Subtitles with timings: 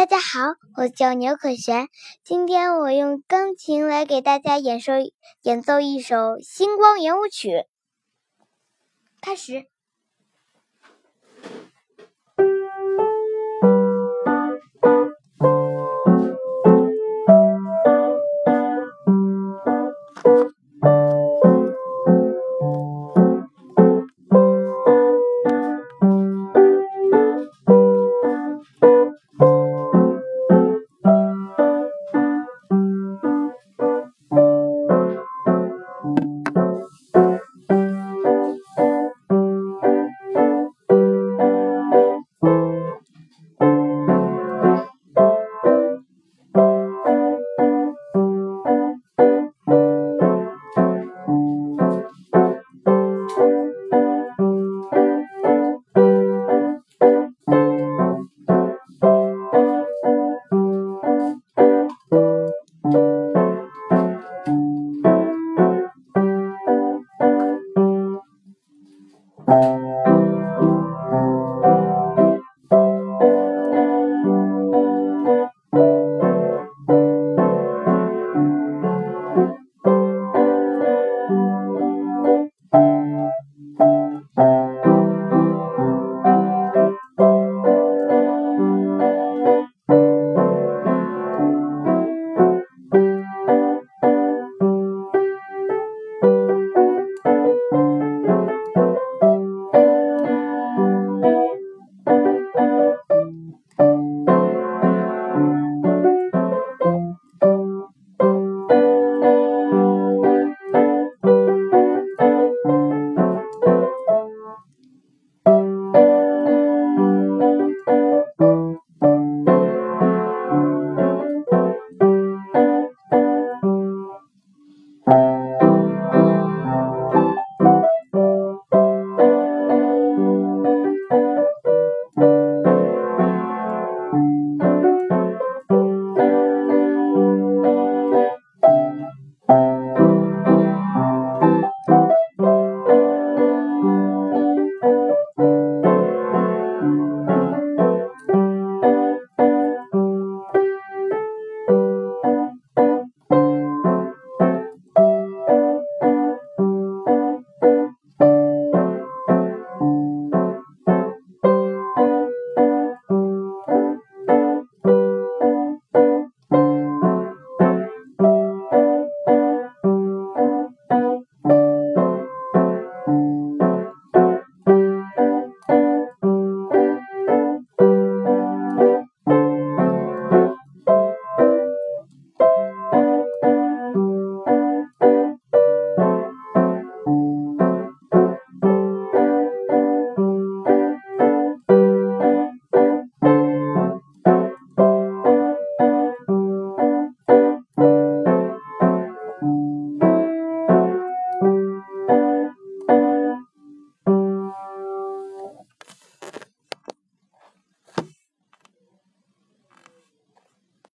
[0.00, 1.88] 大家好，我叫牛可璇，
[2.24, 4.94] 今天我用钢琴来给大家演奏
[5.42, 7.50] 演奏一首《星光圆舞曲》。
[9.20, 9.69] 开始。